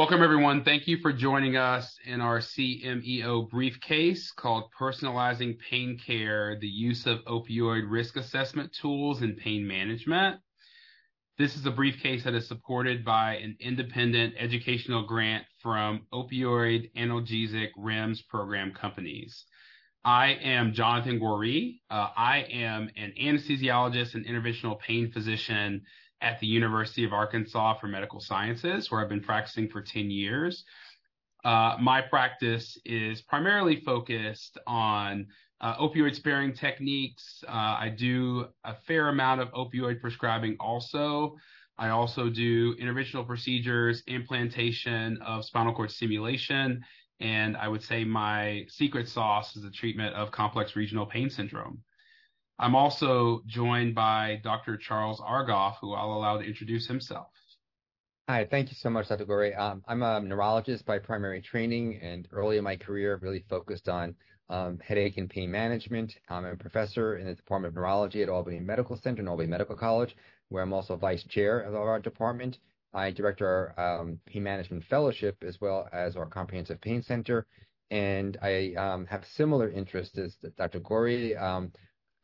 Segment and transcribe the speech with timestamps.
[0.00, 0.64] Welcome, everyone.
[0.64, 7.06] Thank you for joining us in our CMEO briefcase called Personalizing Pain Care: The Use
[7.06, 10.40] of Opioid Risk Assessment Tools in Pain Management.
[11.36, 17.68] This is a briefcase that is supported by an independent educational grant from opioid analgesic
[17.76, 19.44] REMS program companies.
[20.02, 21.80] I am Jonathan Goree.
[21.90, 25.82] Uh, I am an anesthesiologist and interventional pain physician
[26.20, 30.64] at the University of Arkansas for Medical Sciences, where I've been practicing for 10 years.
[31.44, 35.26] Uh, my practice is primarily focused on
[35.60, 37.42] uh, opioid-sparing techniques.
[37.48, 41.36] Uh, I do a fair amount of opioid prescribing also.
[41.78, 46.84] I also do interventional procedures, implantation of spinal cord stimulation,
[47.20, 51.82] and I would say my secret sauce is the treatment of complex regional pain syndrome.
[52.60, 54.76] I'm also joined by Dr.
[54.76, 57.28] Charles Argoff, who I'll allow to introduce himself.
[58.28, 58.46] Hi.
[58.50, 59.24] Thank you so much, Dr.
[59.24, 59.58] Goree.
[59.58, 64.14] Um, I'm a neurologist by primary training, and early in my career, really focused on
[64.50, 66.14] um, headache and pain management.
[66.28, 69.74] I'm a professor in the Department of Neurology at Albany Medical Center and Albany Medical
[69.74, 70.14] College,
[70.50, 72.58] where I'm also vice chair of our department.
[72.92, 77.46] I direct our um, pain management fellowship, as well as our comprehensive pain center,
[77.90, 78.74] and I
[79.08, 80.80] have similar interests as Dr.
[80.80, 81.40] Goree.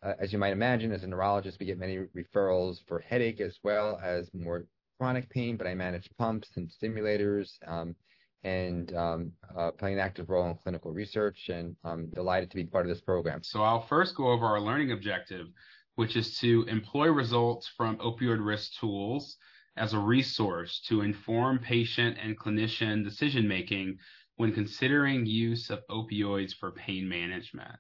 [0.06, 3.58] Uh, as you might imagine, as a neurologist, we get many referrals for headache as
[3.64, 4.64] well as more
[5.00, 7.96] chronic pain, but I manage pumps and stimulators, um,
[8.44, 12.64] and um, uh, play an active role in clinical research, and I'm delighted to be
[12.64, 13.42] part of this program.
[13.42, 15.48] So I'll first go over our learning objective,
[15.96, 19.38] which is to employ results from opioid risk tools
[19.76, 23.98] as a resource to inform patient and clinician decision-making
[24.36, 27.74] when considering use of opioids for pain management.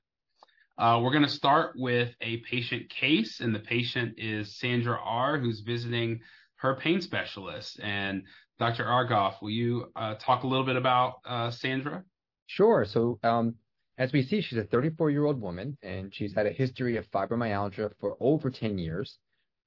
[0.78, 5.60] Uh, we're gonna start with a patient case, and the patient is Sandra R., who's
[5.60, 6.20] visiting
[6.56, 7.80] her pain specialist.
[7.82, 8.24] And
[8.58, 8.84] Dr.
[8.84, 12.04] Argoff, will you uh, talk a little bit about uh, Sandra?
[12.46, 12.84] Sure.
[12.84, 13.54] So, um,
[13.98, 18.16] as we see, she's a 34-year-old woman, and she's had a history of fibromyalgia for
[18.20, 19.18] over 10 years.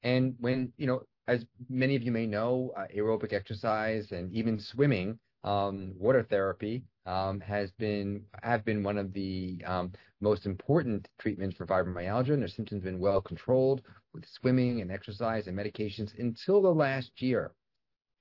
[0.03, 5.19] And when, you know, as many of you may know, aerobic exercise and even swimming,
[5.43, 9.63] um, water therapy, um, has been have been one of the
[10.21, 13.81] most important treatments for fibromyalgia, and their symptoms have been well controlled
[14.13, 17.53] with swimming and exercise and medications until the last year.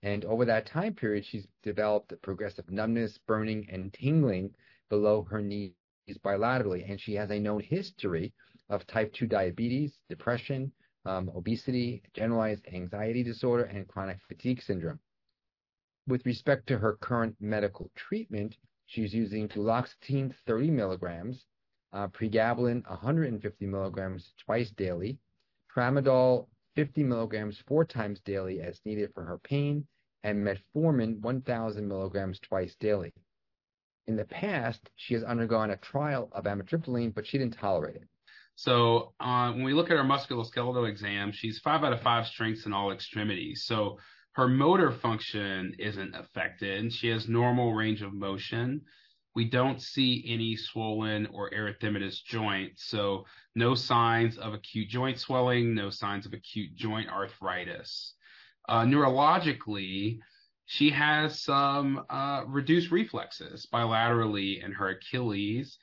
[0.03, 4.55] And over that time period, she's developed progressive numbness, burning, and tingling
[4.89, 5.73] below her knees
[6.25, 8.33] bilaterally, and she has a known history
[8.69, 10.73] of type 2 diabetes, depression,
[11.05, 15.01] um, obesity, generalized anxiety disorder, and chronic fatigue syndrome.
[16.07, 18.57] With respect to her current medical treatment,
[18.87, 21.45] she's using duloxetine 30 milligrams,
[21.93, 25.19] Uh, pregabalin 150 milligrams twice daily,
[25.75, 29.87] tramadol 50 milligrams four times daily as needed for her pain,
[30.23, 33.13] and metformin 1,000 milligrams twice daily.
[34.07, 38.09] In the past, she has undergone a trial of amitriptyline, but she didn't tolerate it.
[38.55, 42.67] So, uh, when we look at her musculoskeletal exam, she's five out of five strengths
[42.67, 43.65] in all extremities.
[43.67, 43.99] So
[44.33, 48.83] her motor function isn't affected, she has normal range of motion.
[49.39, 55.77] We don't see any swollen or erythematous joints, so no signs of acute joint swelling,
[55.77, 58.15] no signs of acute joint arthritis.
[58.69, 60.19] Uh, neurologically,
[60.67, 65.79] she has some uh, reduced reflexes bilaterally in her Achilles,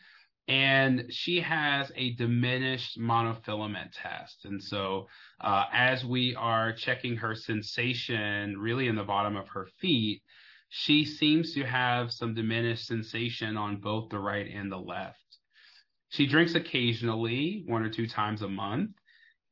[0.49, 4.43] and she has a diminished monofilament test.
[4.43, 5.07] And so,
[5.39, 10.23] uh, as we are checking her sensation, really in the bottom of her feet,
[10.77, 15.37] she seems to have some diminished sensation on both the right and the left.
[16.09, 18.91] She drinks occasionally, one or two times a month,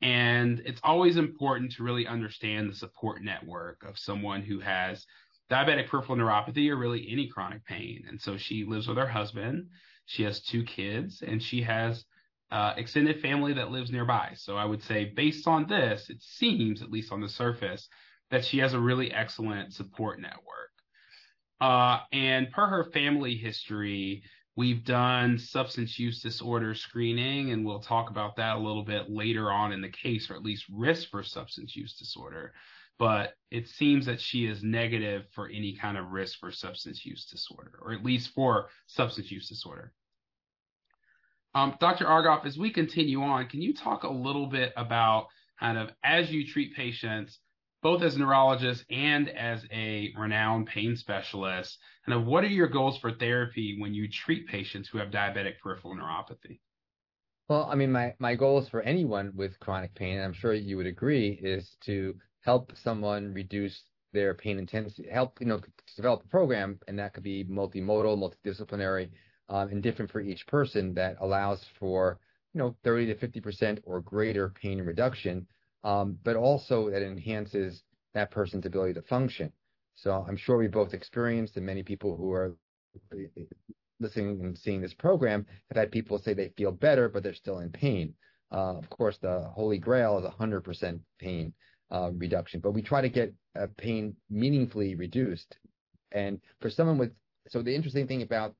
[0.01, 5.05] and it's always important to really understand the support network of someone who has
[5.49, 8.03] diabetic peripheral neuropathy or really any chronic pain.
[8.09, 9.67] And so she lives with her husband,
[10.05, 12.03] she has two kids, and she has
[12.51, 14.33] uh, extended family that lives nearby.
[14.35, 17.87] So I would say, based on this, it seems, at least on the surface,
[18.29, 20.72] that she has a really excellent support network.
[21.63, 24.21] Uh, and per her family history,
[24.57, 29.49] we've done substance use disorder screening, and we'll talk about that a little bit later
[29.49, 32.51] on in the case, or at least risk for substance use disorder.
[32.99, 37.27] But it seems that she is negative for any kind of risk for substance use
[37.27, 39.93] disorder, or at least for substance use disorder.
[41.55, 42.03] Um, Dr.
[42.03, 45.27] Argoff, as we continue on, can you talk a little bit about
[45.61, 47.39] kind of as you treat patients,
[47.83, 51.77] both as a neurologist and as a renowned pain specialist,
[52.07, 55.95] of what are your goals for therapy when you treat patients who have diabetic peripheral
[55.95, 56.59] neuropathy?
[57.49, 60.77] Well, I mean, my my goals for anyone with chronic pain, and I'm sure you
[60.77, 63.83] would agree, is to help someone reduce
[64.13, 65.59] their pain intensity, help, you know,
[65.95, 69.09] develop a program, and that could be multimodal, multidisciplinary,
[69.49, 72.19] um, and different for each person that allows for,
[72.53, 75.47] you know, 30 to 50% or greater pain reduction,
[75.83, 77.83] but also that enhances
[78.13, 79.51] that person's ability to function.
[79.95, 82.55] So I'm sure we both experienced, and many people who are
[83.99, 87.59] listening and seeing this program have had people say they feel better, but they're still
[87.59, 88.13] in pain.
[88.51, 91.53] Uh, of course, the holy grail is 100% pain
[91.91, 95.57] uh, reduction, but we try to get uh, pain meaningfully reduced.
[96.11, 97.11] And for someone with,
[97.47, 98.55] so the interesting thing about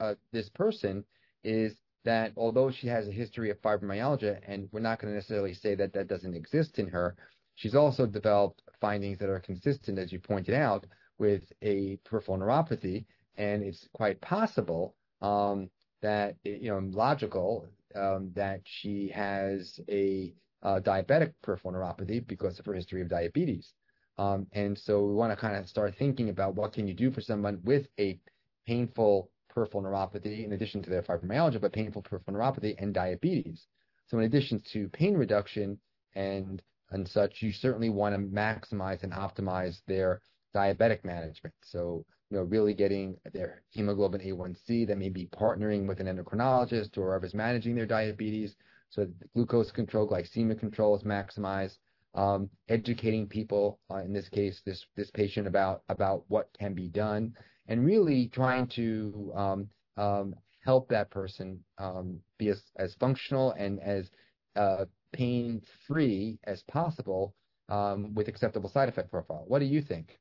[0.00, 1.04] uh, this person
[1.44, 1.74] is
[2.08, 5.74] that although she has a history of fibromyalgia, and we're not going to necessarily say
[5.74, 7.14] that that doesn't exist in her,
[7.54, 10.86] she's also developed findings that are consistent, as you pointed out,
[11.18, 13.04] with a peripheral neuropathy.
[13.36, 15.68] And it's quite possible um,
[16.00, 20.32] that, you know, logical um, that she has a
[20.62, 23.74] uh, diabetic peripheral neuropathy because of her history of diabetes.
[24.16, 27.10] Um, and so we want to kind of start thinking about what can you do
[27.10, 28.18] for someone with a
[28.66, 33.66] painful peripheral neuropathy in addition to their fibromyalgia, but painful peripheral neuropathy and diabetes.
[34.06, 35.78] So in addition to pain reduction
[36.14, 40.22] and and such, you certainly want to maximize and optimize their
[40.54, 41.54] diabetic management.
[41.62, 46.96] So you know, really getting their hemoglobin A1C, that may be partnering with an endocrinologist
[46.96, 48.54] or whoever's managing their diabetes,
[48.90, 51.76] so glucose control, glycemic control is maximized.
[52.14, 56.88] Um, educating people, uh, in this case, this this patient about about what can be
[56.88, 57.34] done,
[57.68, 60.34] and really trying to um, um,
[60.64, 64.10] help that person um, be as, as functional and as
[64.56, 67.34] uh, pain free as possible
[67.68, 69.44] um, with acceptable side effect profile.
[69.46, 70.18] What do you think?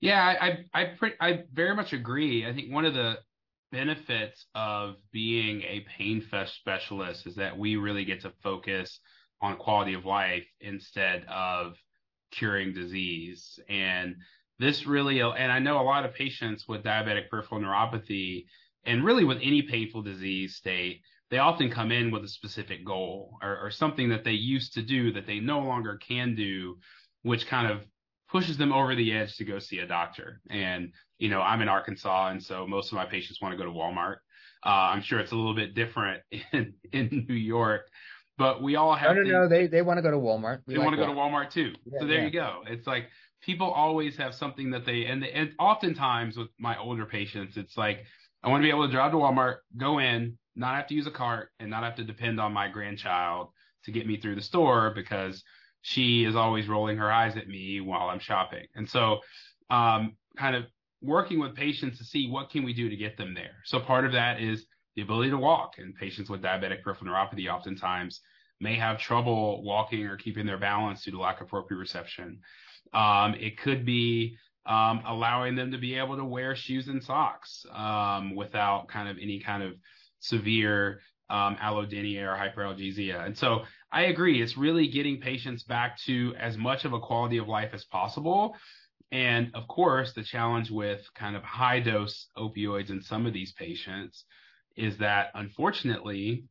[0.00, 2.46] Yeah, I I I, I very much agree.
[2.46, 3.18] I think one of the
[3.70, 8.98] benefits of being a pain fest specialist is that we really get to focus
[9.40, 11.74] on quality of life instead of
[12.32, 13.58] curing disease.
[13.68, 14.16] And
[14.60, 18.44] this really, and I know a lot of patients with diabetic peripheral neuropathy
[18.84, 23.38] and really with any painful disease state, they often come in with a specific goal
[23.42, 26.76] or, or something that they used to do that they no longer can do,
[27.22, 27.80] which kind of
[28.28, 30.42] pushes them over the edge to go see a doctor.
[30.50, 33.64] And, you know, I'm in Arkansas, and so most of my patients want to go
[33.64, 34.16] to Walmart.
[34.64, 36.22] Uh, I'm sure it's a little bit different
[36.52, 37.88] in, in New York,
[38.36, 39.16] but we all have.
[39.16, 39.48] No, no, no.
[39.48, 40.60] They they want to go to Walmart.
[40.66, 41.72] We they like want to go to Walmart too.
[41.86, 42.24] Yeah, so there yeah.
[42.24, 42.62] you go.
[42.66, 43.08] It's like
[43.42, 47.76] people always have something that they and, they, and oftentimes with my older patients, it's
[47.76, 48.04] like
[48.42, 51.06] I want to be able to drive to Walmart, go in, not have to use
[51.06, 53.48] a cart, and not have to depend on my grandchild
[53.84, 55.42] to get me through the store because
[55.82, 58.66] she is always rolling her eyes at me while I'm shopping.
[58.74, 59.20] And so,
[59.70, 60.64] um, kind of
[61.02, 63.56] working with patients to see what can we do to get them there.
[63.64, 64.66] So part of that is
[64.96, 68.20] the ability to walk and patients with diabetic peripheral neuropathy oftentimes
[68.60, 72.36] may have trouble walking or keeping their balance due to lack of proprioception.
[72.92, 77.64] Um, it could be um, allowing them to be able to wear shoes and socks
[77.72, 79.72] um, without kind of any kind of
[80.20, 81.00] severe
[81.30, 83.24] um, allodynia or hyperalgesia.
[83.24, 84.42] And so I agree.
[84.42, 88.54] It's really getting patients back to as much of a quality of life as possible.
[89.12, 93.52] And of course, the challenge with kind of high dose opioids in some of these
[93.52, 94.24] patients
[94.76, 96.44] is that unfortunately,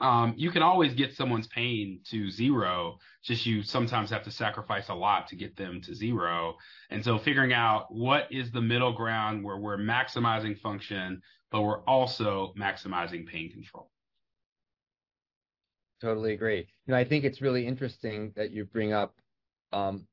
[0.00, 2.98] um, you can always get someone's pain to zero.
[3.22, 6.56] Just you sometimes have to sacrifice a lot to get them to zero.
[6.90, 11.82] And so figuring out what is the middle ground where we're maximizing function, but we're
[11.84, 13.90] also maximizing pain control.
[16.00, 16.66] Totally agree.
[16.86, 19.14] You know, I think it's really interesting that you bring up
[19.72, 20.06] um,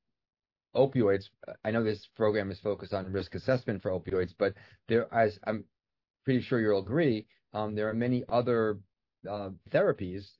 [0.76, 1.26] opioids.
[1.66, 4.54] I know this program is focused on risk assessment for opioids, but
[4.88, 5.66] there, as I'm
[6.24, 8.80] pretty sure you'll agree, um, there are many other
[9.30, 10.32] uh, therapies,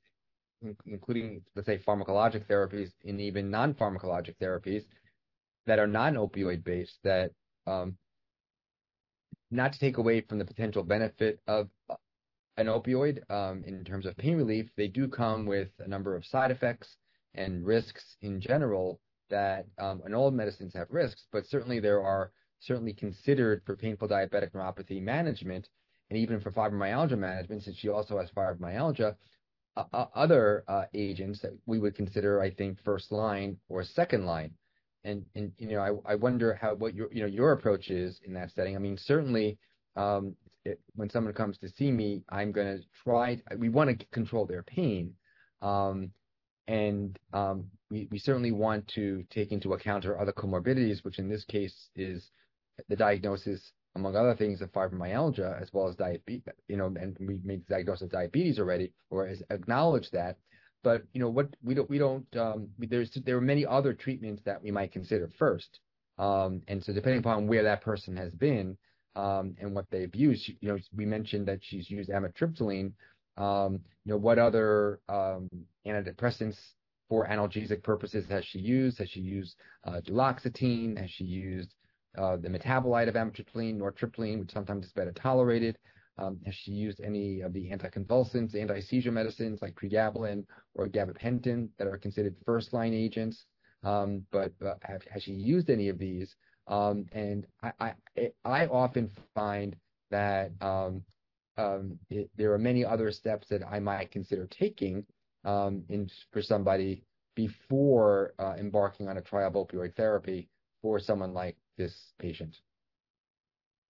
[0.86, 4.84] including, let's say, pharmacologic therapies and even non-pharmacologic therapies
[5.66, 7.30] that are non-opioid based that,
[7.66, 7.96] um,
[9.50, 11.68] not to take away from the potential benefit of
[12.56, 16.24] an opioid um, in terms of pain relief, they do come with a number of
[16.24, 16.96] side effects
[17.34, 22.30] and risks in general that, um, and all medicines have risks, but certainly there are
[22.60, 25.68] certainly considered for painful diabetic neuropathy management
[26.12, 29.16] and even for fibromyalgia management, since she also has fibromyalgia,
[29.78, 34.50] uh, other uh, agents that we would consider, I think, first line or second line.
[35.04, 38.20] And, and you know, I, I wonder how what your you know your approach is
[38.26, 38.76] in that setting.
[38.76, 39.56] I mean, certainly
[39.96, 43.40] um, it, when someone comes to see me, I'm going to try.
[43.56, 45.14] We want to control their pain,
[45.62, 46.10] um,
[46.68, 51.30] and um, we, we certainly want to take into account our other comorbidities, which in
[51.30, 52.30] this case is
[52.90, 56.42] the diagnosis, among other things, of fibromyalgia as well as diabetes.
[56.68, 60.36] You know, and we made the diagnosis of diabetes already, or has acknowledged that.
[60.82, 64.42] But you know what we don't we don't um, there's there are many other treatments
[64.44, 65.78] that we might consider first.
[66.18, 68.76] Um, and so depending upon where that person has been
[69.16, 72.92] um, and what they've used, you know, we mentioned that she's used amitriptyline.
[73.36, 75.48] Um, you know, what other um,
[75.86, 76.56] antidepressants
[77.08, 78.98] for analgesic purposes has she used?
[78.98, 80.98] Has she used uh, duloxetine?
[80.98, 81.74] Has she used
[82.14, 85.78] the metabolite of amitriptyline, nortriptyline, which sometimes is better tolerated?
[86.18, 91.86] Um, has she used any of the anticonvulsants, anti-seizure medicines like pregabalin or gabapentin that
[91.86, 93.46] are considered first-line agents?
[93.82, 96.36] Um, but uh, have, has she used any of these?
[96.68, 97.94] Um, and I, I,
[98.44, 99.74] I often find
[100.10, 101.02] that um,
[101.56, 105.04] um, it, there are many other steps that I might consider taking
[105.44, 107.04] um, in for somebody
[107.34, 110.48] before uh, embarking on a trial of opioid therapy
[110.82, 112.56] for someone like this patient.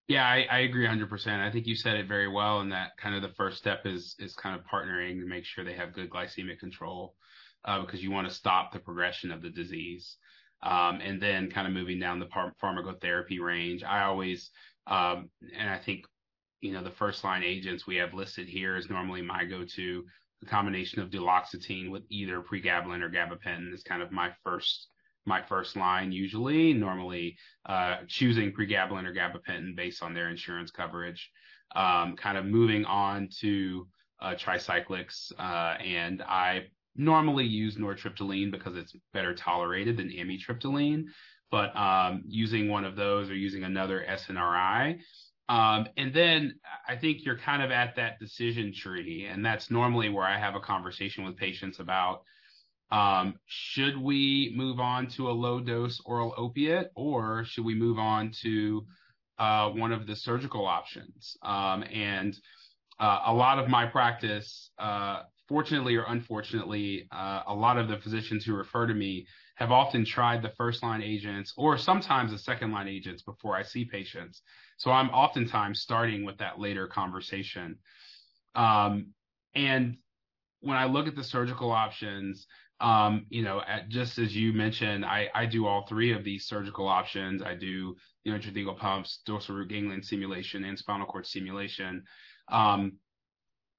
[0.09, 1.27] Yeah, I, I agree 100%.
[1.41, 4.15] I think you said it very well, and that kind of the first step is
[4.19, 7.15] is kind of partnering to make sure they have good glycemic control,
[7.65, 10.17] uh, because you want to stop the progression of the disease,
[10.63, 13.83] um, and then kind of moving down the par- pharmacotherapy range.
[13.85, 14.51] I always,
[14.87, 16.05] um, and I think,
[16.61, 20.05] you know, the first line agents we have listed here is normally my go-to.
[20.41, 24.89] The combination of duloxetine with either pregabalin or gabapentin is kind of my first
[25.26, 27.37] my first line usually, normally
[27.67, 31.31] uh, choosing pregabalin or gabapentin based on their insurance coverage.
[31.75, 33.87] Um, kind of moving on to
[34.21, 41.05] uh, tricyclics, uh, and I normally use nortriptyline because it's better tolerated than amitriptyline,
[41.50, 44.99] but um, using one of those or using another SNRI.
[45.49, 46.55] Um, and then
[46.88, 50.55] I think you're kind of at that decision tree, and that's normally where I have
[50.55, 52.23] a conversation with patients about
[52.93, 57.99] um, should we move on to a low dose oral opiate or should we move
[57.99, 58.87] on to
[59.39, 61.37] uh, one of the surgical options?
[61.43, 62.39] Um, and
[63.01, 67.97] uh, a lot of my practice, uh, fortunately or unfortunately, uh, a lot of the
[67.97, 72.39] physicians who refer to me have often tried the first line agents or sometimes the
[72.39, 74.43] second line agents before I see patients.
[74.77, 77.79] So I'm oftentimes starting with that later conversation.
[78.55, 79.15] Um,
[79.55, 79.97] and
[80.61, 82.47] when I look at the surgical options,
[82.83, 86.47] um, you know, at, just as you mentioned, I, I do all three of these
[86.47, 87.41] surgical options.
[87.43, 92.05] I do you know, intrathecal pumps, dorsal root ganglion stimulation, and spinal cord stimulation.
[92.49, 92.95] Um,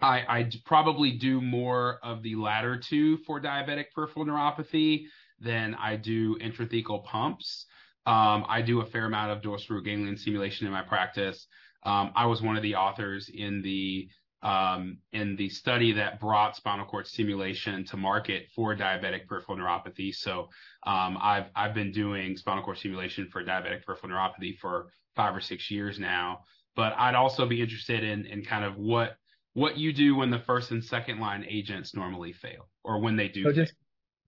[0.01, 5.05] I, I probably do more of the latter two for diabetic peripheral neuropathy
[5.39, 7.65] than I do intrathecal pumps.
[8.05, 11.47] Um, I do a fair amount of dorsal root ganglion stimulation in my practice.
[11.83, 14.09] Um, I was one of the authors in the
[14.43, 20.13] in the study that brought spinal cord stimulation to market for diabetic peripheral neuropathy.
[20.13, 20.49] So
[20.85, 25.41] um, I've I've been doing spinal cord stimulation for diabetic peripheral neuropathy for five or
[25.41, 26.41] six years now.
[26.75, 29.15] But I'd also be interested in in kind of what
[29.53, 33.27] what you do when the first and second line agents normally fail, or when they
[33.27, 33.43] do.
[33.43, 33.73] So just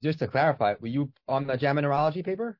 [0.03, 2.59] just to clarify, were you on the JAMA Neurology paper?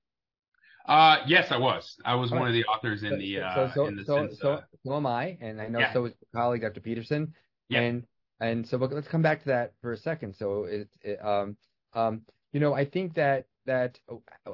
[0.88, 1.96] Uh, yes, I was.
[2.06, 5.36] I was one of the authors in the uh, so, so, so, so, am I,
[5.42, 6.80] and I know so is your colleague Dr.
[6.80, 7.34] Petersen.
[7.70, 7.82] Yeah.
[7.82, 8.04] And
[8.40, 10.36] and so but let's come back to that for a second.
[10.36, 11.58] So it, it um
[11.94, 14.00] um you know I think that that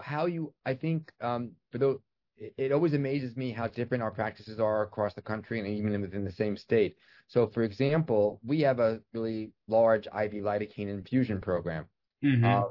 [0.01, 1.99] how you I think um for those
[2.37, 6.01] it, it always amazes me how different our practices are across the country and even
[6.01, 6.97] within the same state.
[7.27, 11.85] So for example, we have a really large IV lidocaine infusion program.
[12.23, 12.43] mhm.
[12.43, 12.69] Uh,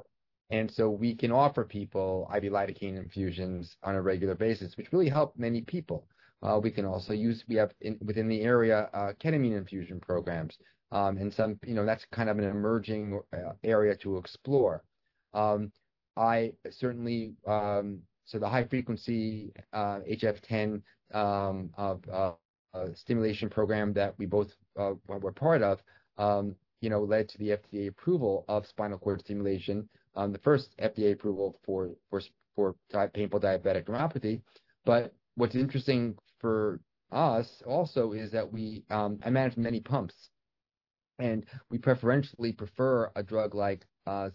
[0.50, 5.08] and so we can offer people IV lidocaine infusions on a regular basis, which really
[5.08, 6.08] help many people.
[6.42, 10.56] Uh, we can also use, we have in, within the area, uh, ketamine infusion programs.
[10.92, 14.82] Um, and some, you know, that's kind of an emerging uh, area to explore.
[15.34, 15.70] Um,
[16.16, 20.82] I certainly, um, so the high frequency uh, HF10
[21.12, 22.32] um, of uh,
[22.74, 25.80] uh, stimulation program that we both were part of,
[26.18, 30.74] um, you know, led to the FDA approval of spinal cord stimulation, um, the first
[30.78, 32.22] FDA approval for for
[32.56, 32.74] for
[33.12, 34.40] painful diabetic neuropathy.
[34.84, 36.80] But what's interesting for
[37.12, 40.14] us also is that we um, I manage many pumps,
[41.18, 44.30] and we preferentially prefer a drug like uh,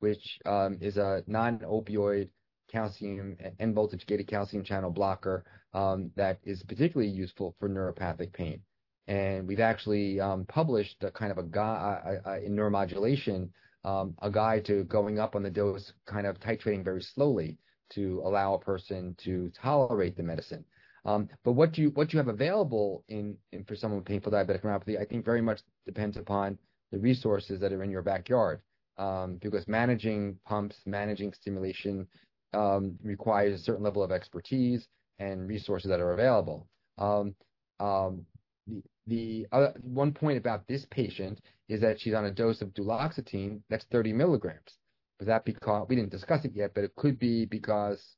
[0.00, 2.28] which um, is a non-opioid
[2.70, 8.60] calcium and voltage gated calcium channel blocker um, that is particularly useful for neuropathic pain.
[9.08, 13.50] And we've actually um, published a kind of a guide in neuromodulation,
[13.84, 17.56] um, a guide to going up on the dose, kind of titrating very slowly
[17.90, 20.64] to allow a person to tolerate the medicine.
[21.06, 24.62] Um, but what you what you have available in, in for someone with painful diabetic
[24.62, 26.58] neuropathy, I think very much depends upon
[26.90, 28.60] the resources that are in your backyard.
[28.98, 32.08] Um, because managing pumps, managing stimulation
[32.54, 36.66] um, requires a certain level of expertise and resources that are available.
[36.98, 37.34] Um,
[37.78, 38.24] um,
[38.66, 42.74] the the other, one point about this patient is that she's on a dose of
[42.74, 44.78] duloxetine that's 30 milligrams.
[45.20, 48.16] Was that because we didn't discuss it yet, but it could be because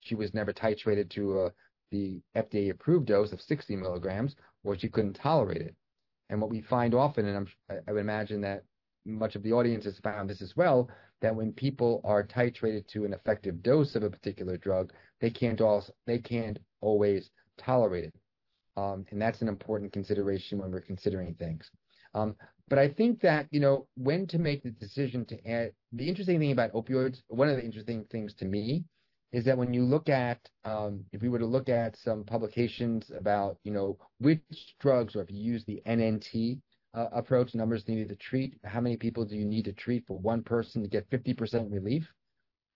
[0.00, 1.50] she was never titrated to uh,
[1.90, 5.74] the FDA approved dose of 60 milligrams, or she couldn't tolerate it.
[6.28, 8.64] And what we find often, and I'm, I would imagine that
[9.04, 10.88] much of the audience has found this as well,
[11.20, 15.60] that when people are titrated to an effective dose of a particular drug, they can't
[15.60, 18.14] also they can't always tolerate it,
[18.76, 21.70] um, and that's an important consideration when we're considering things.
[22.14, 22.36] Um,
[22.68, 25.72] but I think that you know when to make the decision to add.
[25.92, 28.84] The interesting thing about opioids, one of the interesting things to me,
[29.32, 33.10] is that when you look at um, if we were to look at some publications
[33.16, 36.60] about you know which drugs, or if you use the NNT
[36.94, 40.18] uh, approach, numbers needed to treat, how many people do you need to treat for
[40.18, 42.06] one person to get 50% relief?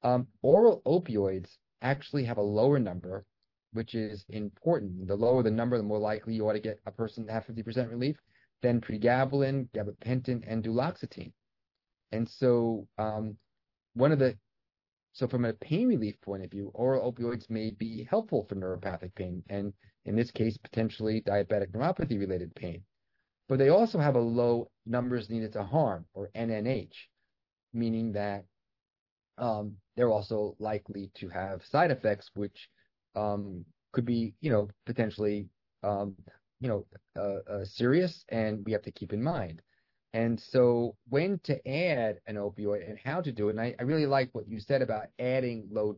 [0.03, 1.49] Um, oral opioids
[1.83, 3.25] actually have a lower number,
[3.73, 5.09] which is important.
[5.09, 7.47] The lower the number, the more likely you ought to get a person to have
[7.47, 8.17] 50% relief
[8.63, 11.33] than pregabalin, gabapentin, and duloxetine.
[12.13, 13.37] And so, um,
[13.95, 14.37] one of the
[15.15, 19.15] so from a pain relief point of view, oral opioids may be helpful for neuropathic
[19.15, 19.73] pain, and
[20.05, 22.85] in this case, potentially diabetic neuropathy related pain
[23.49, 26.95] but they also have a low numbers needed to harm or NNH,
[27.73, 28.45] meaning that
[29.39, 32.69] um, they're also likely to have side effects, which
[33.15, 35.49] um, could be, you know, potentially,
[35.83, 36.15] um,
[36.61, 39.61] you know, uh, uh, serious, and we have to keep in mind.
[40.15, 43.83] And so, when to add an opioid and how to do it, and I, I
[43.83, 45.97] really like what you said about adding low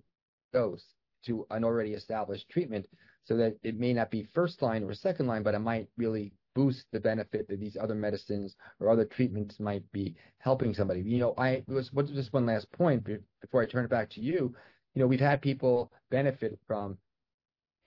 [0.55, 0.83] dose
[1.27, 2.87] to an already established treatment,
[3.25, 6.33] so that it may not be first line or second line, but it might really
[6.55, 11.03] boost the benefit that these other medicines or other treatments might be helping somebody.
[11.03, 13.07] You know, I was just one last point
[13.43, 14.55] before I turn it back to you.
[14.95, 16.97] You know, we've had people benefit from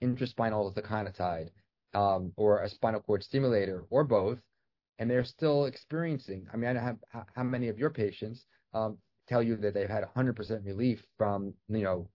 [0.00, 1.50] intraspinal lecanemab
[1.92, 4.38] um, or a spinal cord stimulator or both,
[5.00, 6.46] and they're still experiencing.
[6.52, 9.90] I mean, I don't have how many of your patients um, tell you that they've
[9.90, 12.08] had 100% relief from you know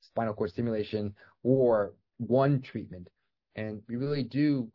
[0.00, 3.08] spinal cord stimulation or one treatment,
[3.56, 4.70] and we really do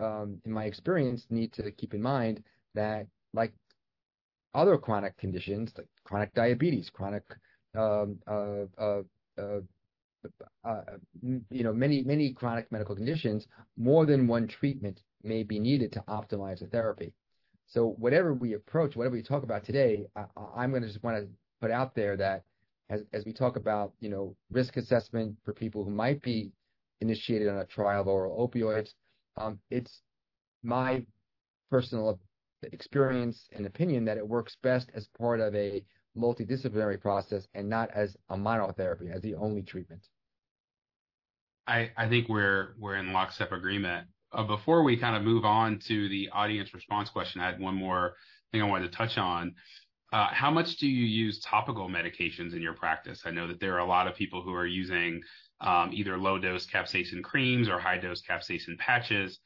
[0.00, 2.42] um, in my experience, need to keep in mind
[2.74, 3.52] that, like
[4.54, 7.24] other chronic conditions, like chronic diabetes, chronic,
[7.76, 9.02] um, uh, uh,
[9.38, 9.60] uh,
[10.64, 10.80] uh,
[11.50, 16.00] you know, many many chronic medical conditions, more than one treatment may be needed to
[16.08, 17.12] optimize the therapy.
[17.66, 21.18] So whatever we approach, whatever we talk about today, I, am going to just want
[21.18, 21.28] to
[21.60, 22.44] put out there that
[22.90, 26.52] as as we talk about, you know, risk assessment for people who might be
[27.00, 28.90] initiated on a trial of oral opioids,
[29.36, 30.02] um, it's
[30.62, 31.04] my
[31.70, 32.18] personal
[32.72, 35.82] experience and opinion that it works best as part of a
[36.16, 40.08] multidisciplinary process and not as a monotherapy, as the only treatment.
[41.66, 44.06] I, I think we're we're in lockstep agreement.
[44.32, 47.74] Uh, before we kind of move on to the audience response question, I had one
[47.74, 48.14] more
[48.52, 49.54] thing I wanted to touch on.
[50.12, 53.22] Uh, how much do you use topical medications in your practice?
[53.24, 55.20] I know that there are a lot of people who are using
[55.60, 59.40] um, either low dose capsaicin creams or high dose capsaicin patches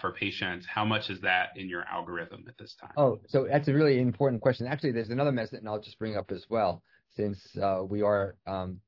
[0.00, 0.66] for patients.
[0.66, 2.92] How much is that in your algorithm at this time?
[2.96, 4.66] Oh, so that's a really important question.
[4.66, 6.82] Actually, there's another and I'll just bring up as well,
[7.14, 8.80] since uh, we are um,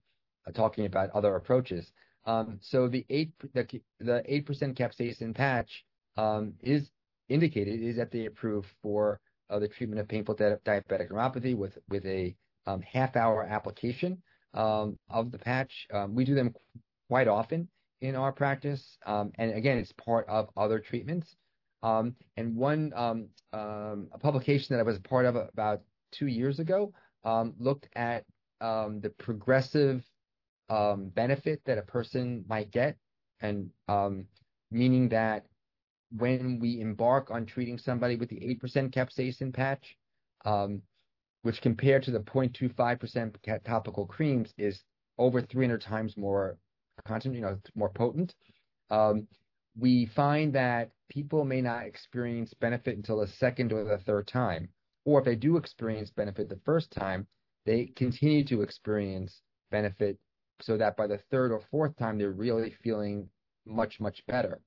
[0.55, 1.91] talking about other approaches.
[2.25, 3.67] Um, so the eight the
[4.01, 5.85] the eight percent capsaicin patch
[6.17, 6.91] um, is
[7.29, 12.35] indicated is FDA approved for uh, the treatment of painful diabetic neuropathy with with a
[12.67, 14.23] um, half hour application
[14.55, 14.97] of
[15.31, 15.87] the patch.
[16.09, 16.55] We do them
[17.09, 17.69] quite often
[18.01, 21.37] in our practice, um, and again, it's part of other treatments.
[21.83, 25.81] Um, and one um, um, a publication that I was a part of about
[26.13, 26.93] two years ago
[27.59, 28.25] looked at
[28.61, 30.03] the progressive
[30.69, 32.97] benefit that a person might get,
[33.41, 33.71] and
[34.71, 35.47] meaning that
[36.17, 39.97] when we embark on treating somebody with the 8% capsaicin patch,
[40.45, 40.83] um,
[41.43, 44.83] which compared to the 0.25% topical creams is
[45.19, 46.57] over 300 times more
[47.05, 48.35] content, you know, more potent.
[48.91, 49.27] Um,
[49.79, 54.69] we find that people may not experience benefit until the second or the third time.
[55.05, 57.27] Or if they do experience benefit the first time,
[57.65, 60.19] they continue to experience benefit
[60.61, 63.29] so that by the third or fourth time, they're really feeling
[63.65, 64.61] much, much better.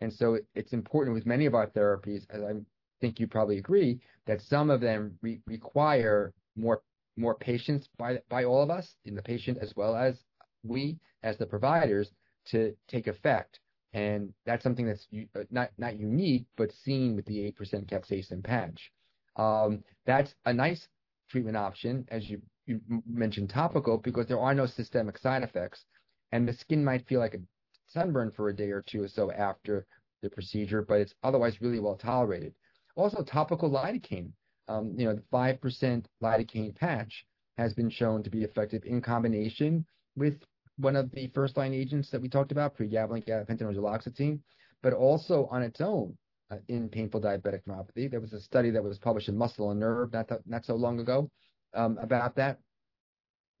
[0.00, 2.54] And so it's important with many of our therapies, as I
[3.00, 6.82] think you probably agree, that some of them re- require more
[7.18, 10.22] more patience by by all of us, in the patient as well as
[10.62, 12.10] we as the providers,
[12.46, 13.58] to take effect.
[13.92, 18.92] And that's something that's uh, not not unique, but seen with the 8% capsaicin patch.
[19.36, 20.88] Um, that's a nice
[21.28, 25.84] treatment option, as you, you mentioned, topical, because there are no systemic side effects,
[26.32, 27.40] and the skin might feel like a
[27.88, 29.86] sunburn for a day or two or so after
[30.22, 32.54] the procedure, but it's otherwise really well tolerated.
[32.94, 34.30] Also, topical lidocaine,
[34.68, 37.26] um, you know, the 5% lidocaine patch
[37.58, 39.84] has been shown to be effective in combination
[40.16, 40.34] with
[40.78, 44.40] one of the first line agents that we talked about, pregabalin, gabapentin, or duloxetine,
[44.82, 46.16] but also on its own
[46.50, 48.10] uh, in painful diabetic neuropathy.
[48.10, 50.74] There was a study that was published in Muscle and Nerve not, th- not so
[50.74, 51.30] long ago
[51.74, 52.58] um, about that.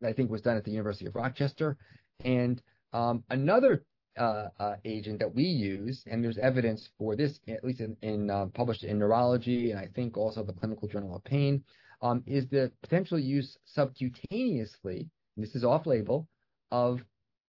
[0.04, 1.76] I think was done at the University of Rochester.
[2.24, 3.84] And um, another
[4.18, 8.30] uh, uh, agent that we use, and there's evidence for this, at least in, in
[8.30, 11.64] uh, published in Neurology, and I think also the Clinical Journal of Pain,
[12.02, 15.08] um, is the potential use subcutaneously.
[15.36, 16.28] this is off-label
[16.70, 17.00] of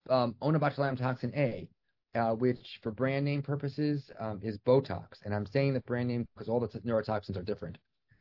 [0.10, 1.68] um, onabotulinum toxin A,
[2.16, 5.08] uh, which for brand name purposes um, is Botox.
[5.24, 7.78] And I'm saying the brand name because all the t- neurotoxins are different.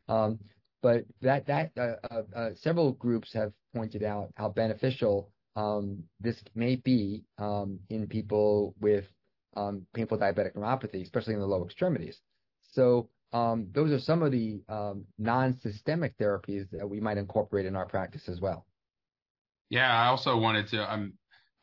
[0.07, 0.39] Um,
[0.81, 6.41] but that that uh, uh, uh, several groups have pointed out how beneficial um, this
[6.53, 9.05] may be um, in people with
[9.55, 12.21] um, painful diabetic neuropathy, especially in the lower extremities.
[12.71, 14.61] So um, those are some of the
[15.17, 18.67] non-systemic therapies that we might incorporate in our practice as well.
[19.69, 20.81] Yeah, I also wanted to.
[20.81, 21.13] I'm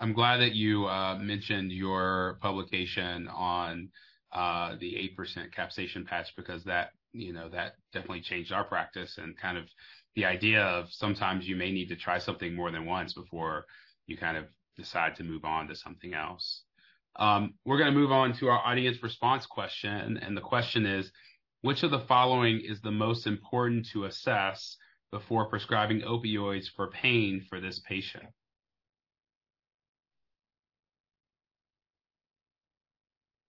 [0.00, 3.90] I'm glad that you uh, mentioned your publication on
[4.32, 9.18] uh, the eight percent capsaicin patch because that you know that definitely changed our practice
[9.18, 9.64] and kind of
[10.16, 13.64] the idea of sometimes you may need to try something more than once before
[14.06, 14.44] you kind of
[14.76, 16.62] decide to move on to something else.
[17.16, 21.10] Um, we're going to move on to our audience response question, and the question is,
[21.62, 24.76] which of the following is the most important to assess
[25.14, 28.24] before prescribing opioids for pain for this patient?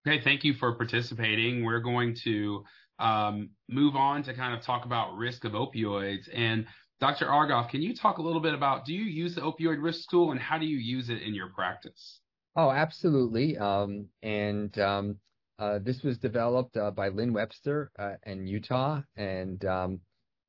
[0.08, 1.66] Okay, thank you for participating.
[1.66, 2.64] We're going to
[3.00, 6.30] um, move on to kind of talk about risk of opioids.
[6.32, 6.68] And
[7.00, 7.26] Dr.
[7.26, 10.30] Argoff, can you talk a little bit about do you use the opioid risk tool
[10.32, 12.20] and how do you use it in your practice?
[12.56, 13.58] Oh, absolutely.
[13.58, 15.18] Um, and um,
[15.58, 20.00] uh, this was developed uh, by Lynn Webster uh, in Utah and um,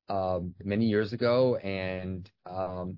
[0.09, 1.57] um many years ago.
[1.57, 2.97] And um,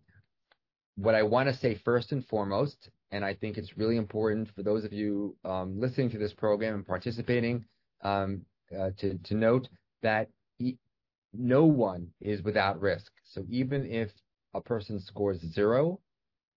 [0.96, 4.64] what I want to say first and foremost, and I think it's really important for
[4.64, 7.66] those of you um, listening to this program and participating,
[8.78, 9.68] uh, to, to note
[10.04, 10.78] that he,
[11.34, 13.12] no one is without risk.
[13.24, 14.12] So even if
[14.54, 16.00] a person scores zero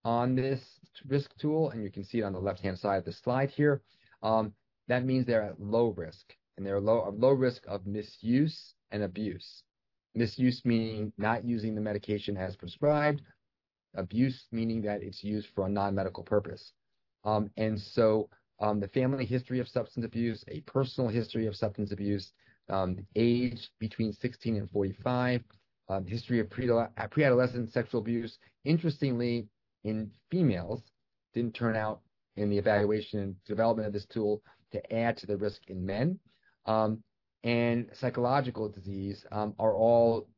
[0.04, 0.60] on this
[1.06, 3.80] risk tool, and you can see it on the left-hand side of the slide here,
[4.22, 4.52] um,
[4.88, 9.62] that means they're at low risk, and they're low, low risk of misuse and abuse.
[10.14, 13.22] Misuse meaning not using the medication as prescribed,
[13.94, 16.72] abuse meaning that it's used for a non-medical purpose.
[17.25, 18.29] Um, and so
[18.61, 22.33] um, the family history of substance abuse, a personal history of substance abuse,
[22.68, 25.42] um, age between 16 and 45,
[25.88, 28.38] um, history of pre-adolescent sexual abuse.
[28.64, 29.48] Interestingly,
[29.85, 30.83] in females,
[31.35, 32.01] didn't turn out
[32.37, 36.18] in the evaluation and development of this tool to add to the risk in men.
[36.66, 37.03] Um,
[37.44, 40.28] and psychological disease um, are all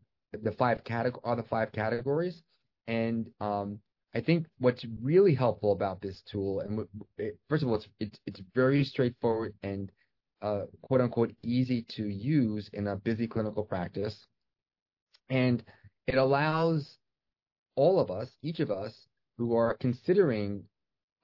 [0.42, 2.42] the five categories are the five categories.
[2.86, 3.78] And um,
[4.14, 6.86] I think what's really helpful about this tool, and
[7.48, 9.90] first of all, it's it's, it's very straightforward and
[10.42, 14.26] uh, quote unquote easy to use in a busy clinical practice,
[15.28, 15.62] and
[16.06, 16.98] it allows
[17.76, 20.64] all of us, each of us, who are considering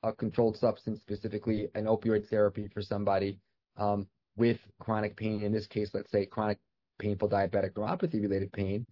[0.03, 3.39] a controlled substance, specifically an opioid therapy for somebody
[3.77, 6.59] um, with chronic pain, in this case, let's say chronic
[6.99, 8.87] painful diabetic neuropathy related pain,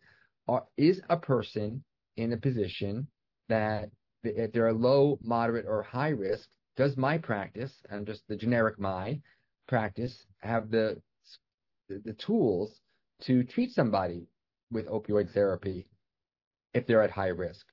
[0.49, 1.83] are, is a person
[2.17, 3.07] in a position
[3.49, 3.91] that
[4.25, 8.79] if they're a low, moderate, or high risk, does my practice and just the generic
[8.79, 9.21] my
[9.67, 11.01] practice have the
[11.89, 12.81] the tools
[13.23, 14.29] to treat somebody
[14.71, 15.89] with opioid therapy
[16.75, 17.67] if they're at high risk?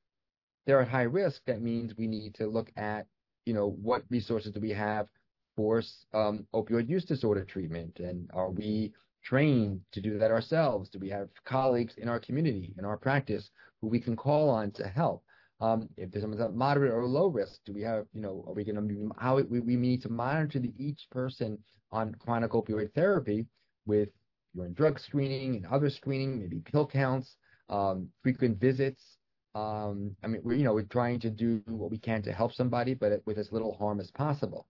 [0.65, 1.41] They're at high risk.
[1.45, 3.05] That means we need to look at
[3.45, 5.07] you know what resources do we have
[5.55, 5.81] for
[6.13, 8.91] um, opioid use disorder treatment, and are we
[9.23, 10.89] trained to do that ourselves?
[10.89, 13.49] Do we have colleagues in our community, in our practice,
[13.81, 15.23] who we can call on to help?
[15.61, 18.53] Um, if there's someone's at moderate or low risk, do we have, you know, are
[18.53, 21.57] we going to how we, we need to monitor the, each person
[21.91, 23.45] on chronic opioid therapy
[23.85, 24.09] with
[24.53, 27.37] urine drug screening and other screening, maybe pill counts,
[27.69, 29.17] um, frequent visits.
[29.55, 32.53] Um, I mean, we're, you know, we're trying to do what we can to help
[32.53, 34.67] somebody, but with as little harm as possible.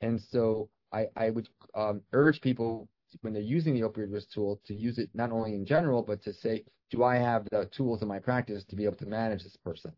[0.00, 2.88] And so I, I would um, urge people
[3.22, 6.22] when they're using the opioid risk tool to use it not only in general, but
[6.22, 9.42] to say, do I have the tools in my practice to be able to manage
[9.42, 9.92] this person?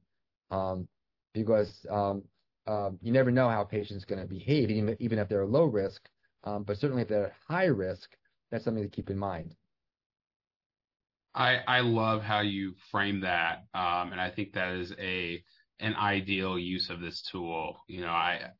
[0.50, 0.88] Um,
[1.34, 2.22] because um,
[2.66, 5.64] um, you never know how a patient's going to behave, even even if they're low
[5.64, 6.08] risk.
[6.44, 8.16] But certainly if they're at high risk,
[8.50, 9.54] that's something to keep in mind.
[11.34, 15.42] I I love how you frame that, and I think that is a
[15.80, 17.84] an ideal use of this tool.
[17.86, 18.50] You know, I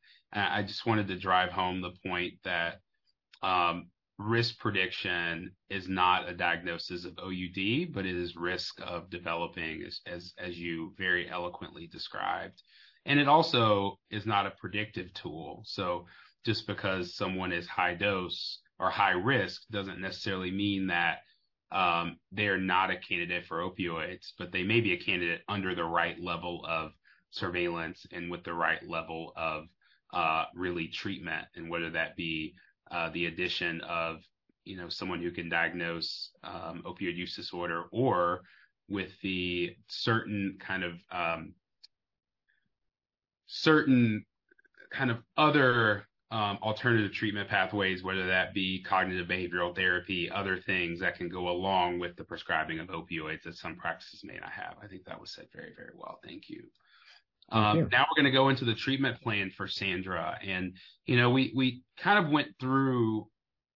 [0.65, 2.81] just wanted to drive home the point that
[4.19, 10.01] risk prediction is not a diagnosis of OUD, but it is risk of developing, as,
[10.05, 12.61] as, as you very eloquently described.
[13.05, 15.63] And it also is not a predictive tool.
[15.65, 16.05] So
[16.45, 21.19] just because someone is high dose or high risk doesn't necessarily mean that
[21.71, 25.83] um, they're not a candidate for opioids, but they may be a candidate under the
[25.83, 26.91] right level of
[27.31, 29.65] surveillance and with the right level of
[30.13, 32.53] uh, really treatment, and whether that be
[32.91, 34.17] uh, the addition of
[34.65, 38.41] you know someone who can diagnose um, opioid use disorder or
[38.87, 41.53] with the certain kind of um,
[43.47, 44.25] certain
[44.91, 50.99] kind of other um, alternative treatment pathways, whether that be cognitive behavioral therapy, other things
[50.99, 54.75] that can go along with the prescribing of opioids that some practices may not have.
[54.81, 56.19] I think that was said very, very well.
[56.23, 56.65] Thank you.
[57.51, 60.37] Um, now we're going to go into the treatment plan for Sandra.
[60.45, 60.73] And,
[61.05, 63.27] you know, we, we kind of went through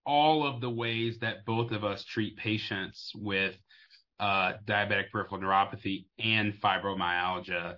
[0.06, 3.56] all of the ways that both of us treat patients with
[4.20, 7.76] uh, diabetic peripheral neuropathy and fibromyalgia.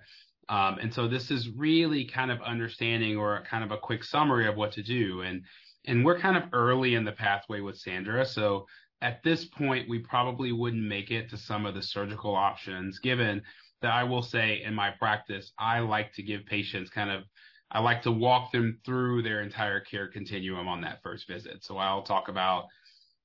[0.48, 4.46] Um, and so this is really kind of understanding or kind of a quick summary
[4.46, 5.22] of what to do.
[5.22, 5.42] And,
[5.86, 8.26] and we're kind of early in the pathway with Sandra.
[8.26, 8.66] So
[9.02, 13.42] at this point, we probably wouldn't make it to some of the surgical options, given
[13.82, 17.22] that I will say in my practice, I like to give patients kind of,
[17.70, 21.64] I like to walk them through their entire care continuum on that first visit.
[21.64, 22.66] So I'll talk about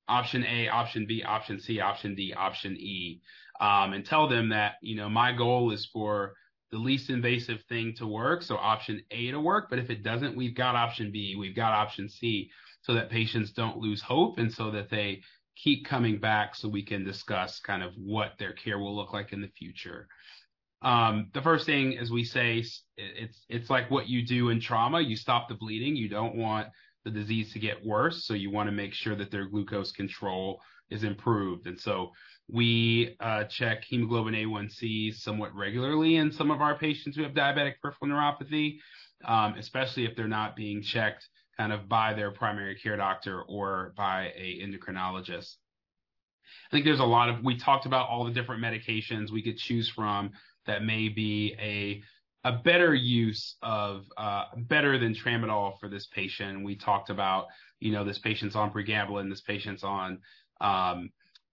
[0.08, 3.22] option A, option B, option C, option D, option E,
[3.60, 6.34] um, and tell them that, you know, my goal is for
[6.72, 8.42] the least invasive thing to work.
[8.42, 9.70] So option A to work.
[9.70, 12.50] But if it doesn't, we've got option B, we've got option C
[12.82, 15.22] so that patients don't lose hope and so that they
[15.56, 19.34] keep coming back so we can discuss kind of what their care will look like
[19.34, 20.08] in the future.
[20.82, 22.64] Um, the first thing, as we say,
[22.98, 25.00] it's it's like what you do in trauma.
[25.00, 25.96] You stop the bleeding.
[25.96, 26.68] You don't want
[27.06, 30.62] the disease to get worse, so you want to make sure that their glucose control
[30.90, 31.68] is improved.
[31.68, 32.12] And so
[32.48, 37.76] we uh, check hemoglobin A1C somewhat regularly in some of our patients who have diabetic
[37.82, 38.78] peripheral neuropathy,
[39.26, 43.94] um, especially if they're not being checked kind of by their primary care doctor or
[43.96, 45.56] by a endocrinologist.
[46.70, 49.58] I think there's a lot of we talked about all the different medications we could
[49.58, 50.32] choose from
[50.66, 52.02] that may be a
[52.44, 56.64] a better use of uh, better than tramadol for this patient.
[56.64, 57.48] We talked about
[57.80, 60.20] you know this patient's on pregabalin, this patient's on
[60.60, 61.10] um,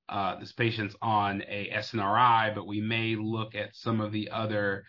[0.08, 4.84] uh, this patient's on a SNRI, but we may look at some of the other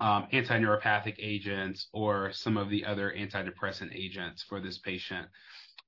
[0.00, 5.26] um, anti-neuropathic agents or some of the other antidepressant agents for this patient.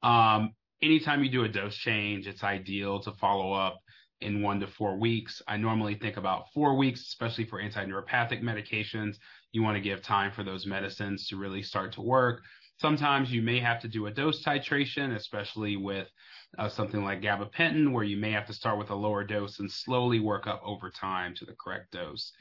[0.03, 3.81] Um, anytime you do a dose change, it's ideal to follow up
[4.21, 5.43] in one to four weeks.
[5.49, 9.17] I normally think about four weeks, especially for anti-neuropathic medications.
[9.53, 12.43] You want to give time for those medicines to really start to work.
[12.81, 16.09] Sometimes you may have to do a dose titration, especially with
[16.59, 19.71] uh, something like gabapentin, where you may have to start with a lower dose and
[19.71, 22.33] slowly work up over time to the correct dose.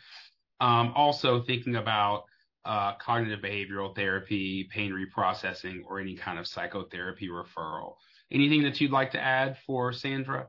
[0.61, 2.23] Um, also thinking about
[2.65, 7.95] uh, cognitive behavioral therapy, pain reprocessing, or any kind of psychotherapy referral.
[8.31, 10.47] Anything that you'd like to add for Sandra?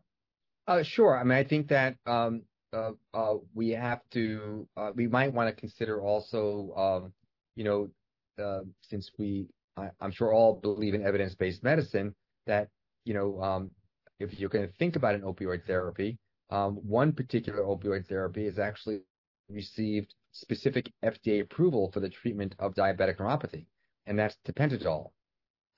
[0.71, 1.19] Uh, sure.
[1.19, 5.61] I mean, I think that um, uh, uh, we have to, we might want to
[5.61, 7.13] consider also, um,
[7.57, 9.49] you know, since we,
[10.01, 12.15] I'm sure all believe in evidence-based medicine,
[12.47, 12.69] that,
[13.05, 13.73] you know, um,
[14.21, 16.17] if you're going to think about an opioid therapy,
[16.49, 19.01] one particular opioid therapy has actually
[19.49, 23.67] received specific FDA approval for the treatment of diabetic neuropathy,
[24.07, 25.11] and that's tapentadol.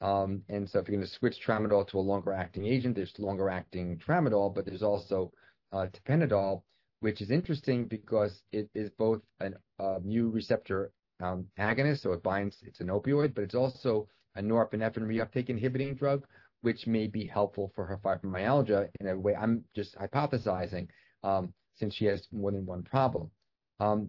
[0.03, 3.15] Um, and so if you're going to switch tramadol to a longer acting agent, there's
[3.19, 5.33] longer acting tramadol, but there's also
[5.73, 6.63] uh, tapentadol,
[7.01, 10.91] which is interesting because it is both a uh, mu receptor
[11.23, 15.95] um, agonist, so it binds, it's an opioid, but it's also a norepinephrine reuptake inhibiting
[15.95, 16.27] drug,
[16.63, 20.89] which may be helpful for her fibromyalgia in a way I'm just hypothesizing,
[21.23, 23.31] um, since she has more than one problem.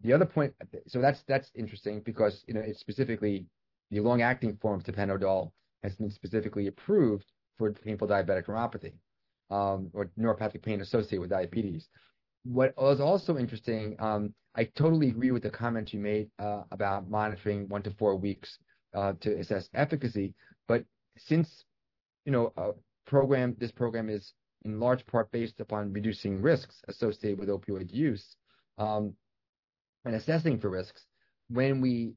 [0.03, 0.53] The other point,
[0.87, 3.47] so that's that's interesting because you know it's specifically
[3.89, 5.51] the long-acting form of tapentadol
[5.83, 7.25] has been specifically approved
[7.57, 8.93] for painful diabetic neuropathy
[9.51, 11.87] um, or neuropathic pain associated with diabetes.
[12.43, 17.09] What was also interesting, um, I totally agree with the comment you made uh, about
[17.09, 18.57] monitoring one to four weeks
[18.93, 20.33] uh, to assess efficacy.
[20.67, 20.83] But
[21.17, 21.63] since
[22.25, 22.71] you know a
[23.05, 24.33] program, this program is
[24.65, 28.35] in large part based upon reducing risks associated with opioid use
[28.77, 29.13] um,
[30.05, 31.05] and assessing for risks,
[31.49, 32.13] when we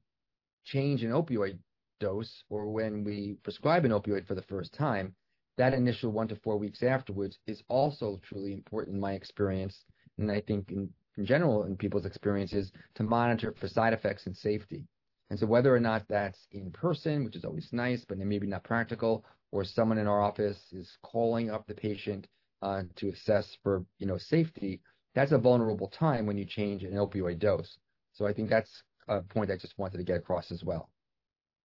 [0.64, 1.58] change an opioid
[1.98, 5.14] dose or when we prescribe an opioid for the first time,
[5.56, 9.84] that initial one to four weeks afterwards is also truly important in my experience,
[10.18, 14.36] and I think in, in general in people's experiences, to monitor for side effects and
[14.36, 14.86] safety.
[15.30, 18.64] And so whether or not that's in person, which is always nice, but maybe not
[18.64, 22.26] practical, or someone in our office is calling up the patient
[22.62, 24.80] uh, to assess for you know safety,
[25.14, 27.78] that's a vulnerable time when you change an opioid dose.
[28.12, 30.90] So I think that's a point I just wanted to get across as well.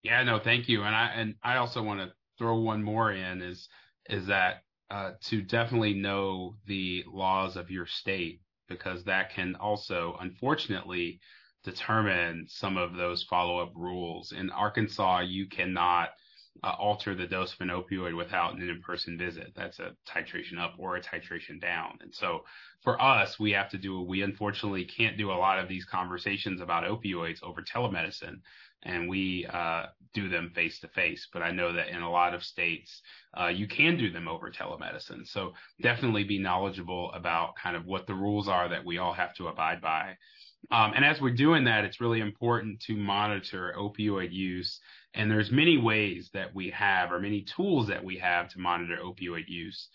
[0.04, 0.84] Yeah, no, thank you.
[0.84, 3.68] And I and I also want to throw one more in is
[4.10, 10.18] is that uh, to definitely know the laws of your state because that can also
[10.20, 11.20] unfortunately
[11.64, 14.32] determine some of those follow up rules.
[14.32, 16.10] In Arkansas, you cannot
[16.64, 19.54] uh, alter the dose of an opioid without an in person visit.
[19.56, 21.98] That's a titration up or a titration down.
[22.02, 22.42] And so
[22.84, 26.60] for us, we have to do, we unfortunately can't do a lot of these conversations
[26.62, 28.42] about opioids over telemedicine
[28.84, 31.28] and we uh, do them face to face.
[31.32, 33.02] But I know that in a lot of states,
[33.40, 35.28] uh, you can do them over telemedicine.
[35.28, 39.34] So definitely be knowledgeable about kind of what the rules are that we all have
[39.36, 40.18] to abide by.
[40.70, 44.80] Um, and as we're doing that, it's really important to monitor opioid use.
[45.14, 48.98] And there's many ways that we have, or many tools that we have to monitor
[49.04, 49.90] opioid use.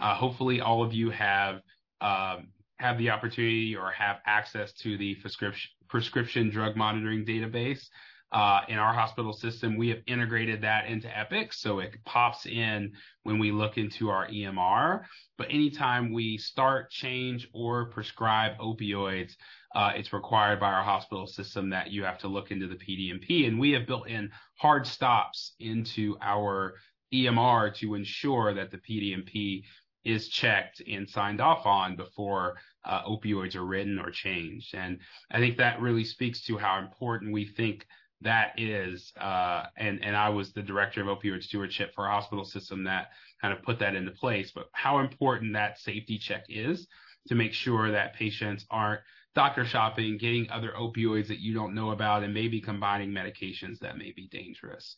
[0.00, 1.56] Uh, hopefully, all of you have
[2.00, 7.84] um, have the opportunity or have access to the prescription prescription drug monitoring database.
[8.32, 12.92] Uh, in our hospital system, we have integrated that into Epic, so it pops in
[13.24, 15.02] when we look into our EMR.
[15.36, 19.32] But anytime we start, change, or prescribe opioids,
[19.74, 23.46] uh, it's required by our hospital system that you have to look into the PDMP,
[23.46, 26.74] and we have built in hard stops into our
[27.12, 29.62] EMR to ensure that the PDMP
[30.04, 34.74] is checked and signed off on before uh, opioids are written or changed.
[34.74, 34.98] And
[35.30, 37.86] I think that really speaks to how important we think
[38.22, 42.44] that is, uh, and and I was the director of opioid stewardship for a hospital
[42.44, 44.52] system that kind of put that into place.
[44.54, 46.86] But how important that safety check is
[47.28, 49.00] to make sure that patients aren't
[49.34, 53.96] doctor shopping, getting other opioids that you don't know about, and maybe combining medications that
[53.96, 54.96] may be dangerous.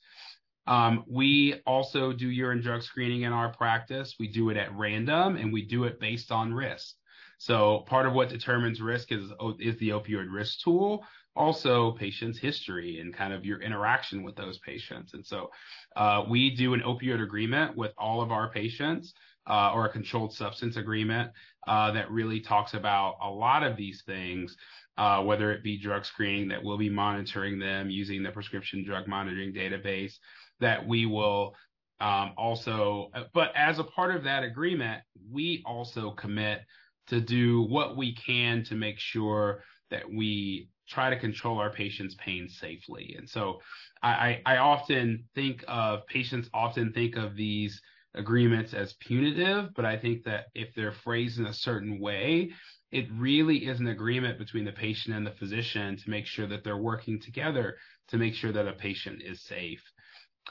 [0.67, 4.17] Um, we also do urine drug screening in our practice.
[4.19, 6.95] We do it at random, and we do it based on risk.
[7.39, 11.05] So part of what determines risk is is the opioid risk tool,
[11.37, 15.15] also patients' history and kind of your interaction with those patients.
[15.15, 15.51] And so
[15.97, 19.15] uh, we do an opioid agreement with all of our patients
[19.49, 21.31] uh, or a controlled substance agreement
[21.67, 24.57] uh, that really talks about a lot of these things.
[24.97, 29.53] Whether it be drug screening that we'll be monitoring them using the prescription drug monitoring
[29.53, 30.15] database
[30.61, 31.55] that we will
[32.01, 36.61] um, also, but as a part of that agreement, we also commit
[37.09, 42.17] to do what we can to make sure that we try to control our patients'
[42.17, 43.15] pain safely.
[43.19, 43.61] And so
[44.03, 47.81] I, I often think of patients often think of these
[48.15, 52.51] agreements as punitive, but I think that if they're phrased in a certain way,
[52.93, 56.63] it really is an agreement between the patient and the physician to make sure that
[56.63, 57.77] they're working together
[58.09, 59.83] to make sure that a patient is safe.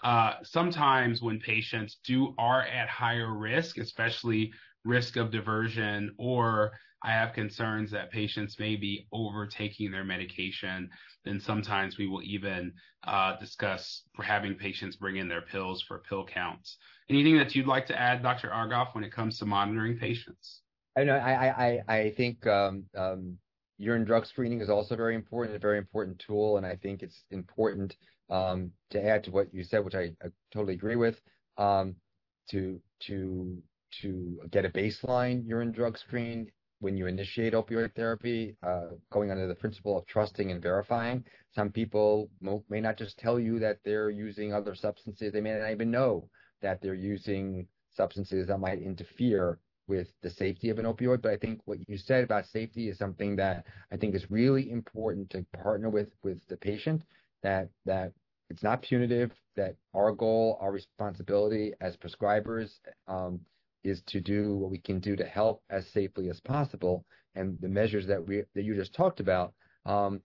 [0.03, 4.51] Uh, sometimes when patients do are at higher risk, especially
[4.83, 6.71] risk of diversion or
[7.03, 10.89] I have concerns that patients may be overtaking their medication,
[11.25, 12.73] then sometimes we will even
[13.05, 16.77] uh, discuss having patients bring in their pills for pill counts.
[17.09, 18.49] Anything that you'd like to add, Dr.
[18.49, 20.61] Argoff, when it comes to monitoring patients?
[20.97, 21.15] I know.
[21.15, 23.37] I I I think um, um,
[23.77, 27.23] urine drug screening is also very important, a very important tool, and I think it's
[27.31, 27.97] important
[28.29, 30.11] um, to add to what you said, which I,
[30.53, 31.19] totally agree with,
[31.57, 33.61] to to
[34.01, 36.49] to get a baseline urine drug screen
[36.83, 41.23] when you initiate opioid therapy, uh, going under the principle of trusting and verifying.
[41.55, 42.29] Some people
[42.69, 45.31] may not just tell you that they're using other substances.
[45.31, 46.27] They may not even know
[46.61, 51.21] that they're using substances that might interfere with the safety of an opioid.
[51.21, 54.69] But I think what you said about safety is something that I think is really
[54.69, 57.03] important to partner with with the patient.
[57.43, 58.11] That that
[58.49, 59.31] it's not punitive.
[59.55, 63.39] That our goal, our responsibility as prescribers, um,
[63.83, 67.05] is to do what we can do to help as safely as possible.
[67.35, 69.53] And the measures that we that you just talked about
[69.85, 70.21] um,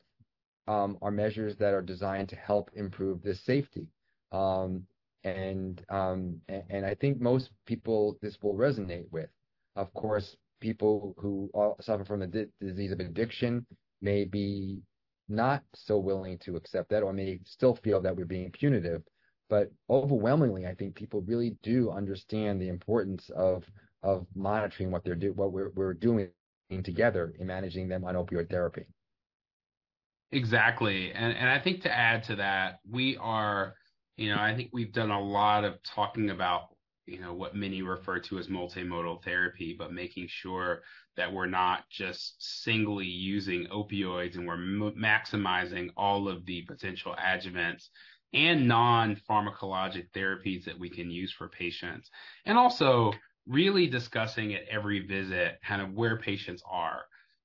[0.67, 3.87] um, are measures that are designed to help improve this safety.
[4.33, 4.85] Um,
[5.25, 9.31] and um, and I think most people this will resonate with.
[9.77, 13.67] Of course, people who suffer from the di- disease of addiction
[14.01, 14.81] may be
[15.29, 19.03] not so willing to accept that, or may still feel that we're being punitive.
[19.49, 23.65] But overwhelmingly, I think people really do understand the importance of
[24.03, 26.31] of monitoring what they're do what we're we're doing
[26.85, 28.85] together in managing them on opioid therapy.
[30.31, 31.13] Exactly.
[31.13, 33.75] And and I think to add to that, we are,
[34.17, 36.69] you know, I think we've done a lot of talking about,
[37.07, 40.83] you know, what many refer to as multimodal therapy, but making sure
[41.17, 47.15] that we're not just singly using opioids and we're m- maximizing all of the potential
[47.19, 47.89] adjuvants
[48.33, 52.11] and non-pharmacologic therapies that we can use for patients.
[52.45, 53.13] And also
[53.47, 57.03] really discussing at every visit kind of where patients are,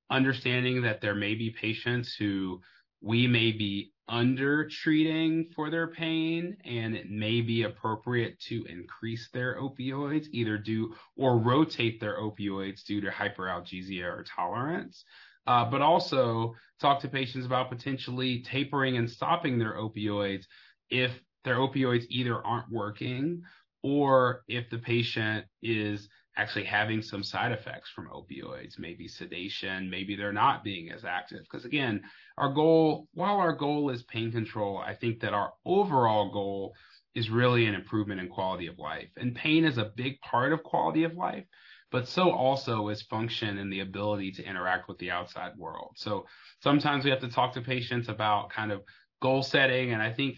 [0.10, 2.62] understanding that there may be patients who
[3.02, 9.30] we may be under treating for their pain and it may be appropriate to increase
[9.32, 15.06] their opioids, either do or rotate their opioids due to hyperalgesia or tolerance.
[15.46, 20.46] Uh, but also talk to patients about potentially tapering and stopping their opioids
[20.94, 21.12] if
[21.44, 23.42] their opioids either aren't working
[23.82, 30.16] or if the patient is actually having some side effects from opioids, maybe sedation, maybe
[30.16, 31.42] they're not being as active.
[31.42, 32.02] Because again,
[32.38, 36.74] our goal, while our goal is pain control, I think that our overall goal
[37.16, 39.10] is really an improvement in quality of life.
[39.18, 41.46] And pain is a big part of quality of life,
[41.92, 45.94] but so also is function and the ability to interact with the outside world.
[45.98, 46.26] So
[46.62, 48.82] sometimes we have to talk to patients about kind of
[49.22, 49.94] goal setting.
[49.94, 50.38] And I think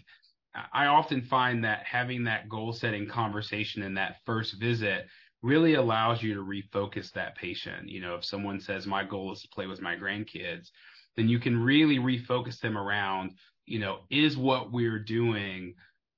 [0.72, 5.06] I often find that having that goal setting conversation in that first visit
[5.42, 7.88] really allows you to refocus that patient.
[7.88, 10.70] You know, if someone says, my goal is to play with my grandkids,
[11.16, 13.32] then you can really refocus them around,
[13.66, 15.74] you know, is what we're doing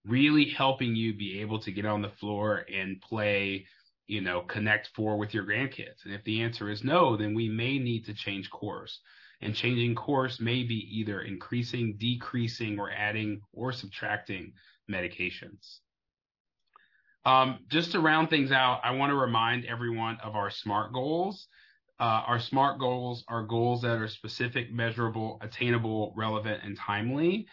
[0.07, 3.66] really helping you be able to get on the floor and play,
[4.07, 6.05] you know, connect four with your grandkids?
[6.05, 9.01] And if the answer is no, then we may need to change course.
[9.41, 14.53] And changing course may be either increasing, decreasing, or adding or subtracting
[14.91, 15.78] medications.
[17.24, 21.47] Um, just to round things out, I want to remind everyone of our SMART goals.
[22.01, 27.47] Uh, our SMART goals are goals that are specific, measurable, attainable, relevant, and timely.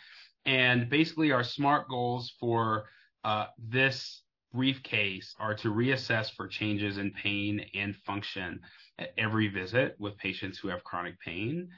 [0.46, 2.86] And basically, our SMART goals for
[3.24, 4.22] uh, this
[4.54, 8.62] briefcase are to reassess for changes in pain and function
[9.00, 11.70] at every visit with patients who have chronic pain,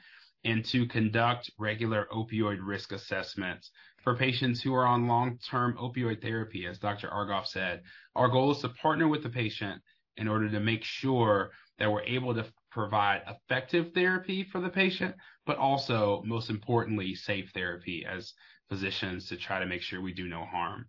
[0.44, 3.70] and to conduct regular opioid risk assessments
[4.02, 7.08] for patients who are on long-term opioid therapy, as Dr.
[7.08, 7.82] Argoff said.
[8.14, 9.82] Our goal is to partner with the patient
[10.16, 15.14] in order to make sure that we're able to provide effective therapy for the patient,
[15.46, 18.32] but also, most importantly, safe therapy as
[18.68, 20.86] physicians to try to make sure we do no harm.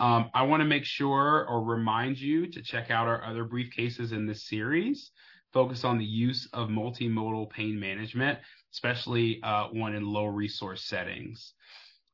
[0.00, 4.12] Um, I want to make sure or remind you to check out our other briefcases
[4.12, 5.10] in this series,
[5.52, 8.38] focus on the use of multimodal pain management,
[8.72, 11.54] especially uh, one in low resource settings.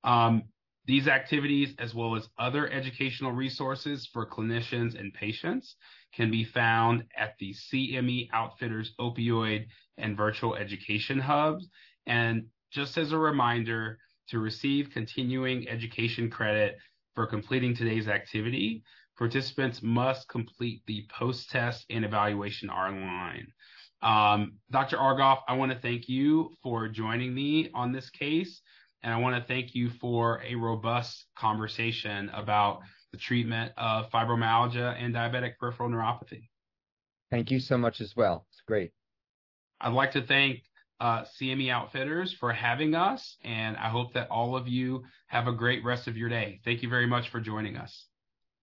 [0.04, 0.44] Um,
[0.86, 5.76] these activities, as well as other educational resources for clinicians and patients,
[6.14, 9.66] can be found at the CME Outfitters Opioid
[9.96, 11.68] and Virtual Education Hubs.
[12.06, 16.76] And just as a reminder, to receive continuing education credit
[17.14, 18.82] for completing today's activity,
[19.16, 23.46] participants must complete the post-test and evaluation online.
[24.02, 24.96] Um, Dr.
[24.96, 28.60] Argoff, I want to thank you for joining me on this case
[29.04, 32.80] and I want to thank you for a robust conversation about
[33.12, 36.48] the treatment of fibromyalgia and diabetic peripheral neuropathy.
[37.30, 38.46] Thank you so much as well.
[38.50, 38.92] It's great.
[39.80, 40.62] I'd like to thank
[41.00, 45.52] uh, CME Outfitters for having us, and I hope that all of you have a
[45.52, 46.60] great rest of your day.
[46.64, 48.06] Thank you very much for joining us.